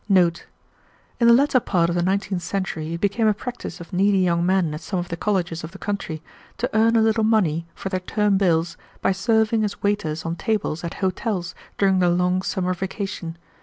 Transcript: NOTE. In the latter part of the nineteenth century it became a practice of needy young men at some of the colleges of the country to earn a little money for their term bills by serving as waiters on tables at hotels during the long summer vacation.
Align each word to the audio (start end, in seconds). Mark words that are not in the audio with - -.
NOTE. 0.09 0.47
In 1.19 1.27
the 1.27 1.33
latter 1.35 1.59
part 1.59 1.87
of 1.87 1.93
the 1.95 2.01
nineteenth 2.01 2.41
century 2.41 2.95
it 2.95 3.01
became 3.01 3.27
a 3.27 3.35
practice 3.35 3.79
of 3.79 3.93
needy 3.93 4.17
young 4.17 4.43
men 4.43 4.73
at 4.73 4.81
some 4.81 4.97
of 4.97 5.09
the 5.09 5.15
colleges 5.15 5.63
of 5.63 5.73
the 5.73 5.77
country 5.77 6.23
to 6.57 6.67
earn 6.75 6.95
a 6.95 7.03
little 7.03 7.23
money 7.23 7.67
for 7.75 7.89
their 7.89 7.99
term 7.99 8.35
bills 8.39 8.77
by 9.03 9.11
serving 9.11 9.63
as 9.63 9.83
waiters 9.83 10.25
on 10.25 10.35
tables 10.35 10.83
at 10.83 10.95
hotels 11.05 11.53
during 11.77 11.99
the 11.99 12.09
long 12.09 12.41
summer 12.41 12.73
vacation. 12.73 13.37